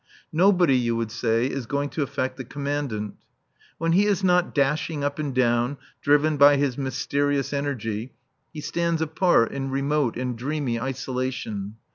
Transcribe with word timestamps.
Nobody, 0.33 0.75
you 0.77 0.95
would 0.95 1.11
say, 1.11 1.45
is 1.45 1.67
going 1.67 1.89
to 1.89 2.01
affect 2.01 2.35
the 2.35 2.43
Commandant. 2.43 3.13
When 3.77 3.91
he 3.91 4.07
is 4.07 4.23
not 4.23 4.51
dashing 4.55 5.03
up 5.03 5.19
and 5.19 5.31
down, 5.31 5.77
driven 6.01 6.37
by 6.37 6.57
his 6.57 6.75
mysterious 6.75 7.53
energy, 7.53 8.13
he 8.51 8.61
stands 8.61 9.03
apart 9.03 9.51
in 9.51 9.69
remote 9.69 10.17
and 10.17 10.35
dreamy 10.35 10.79
isolation. 10.81 11.75